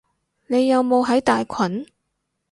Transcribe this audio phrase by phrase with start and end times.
[0.47, 1.85] 你有冇喺大群？